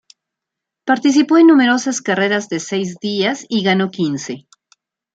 Participó 0.83 1.37
en 1.37 1.45
numerosas 1.45 2.01
carreras 2.01 2.49
de 2.49 2.59
seis 2.59 2.95
días 2.99 3.45
y 3.47 3.61
ganó 3.61 3.91
quince. 3.91 4.47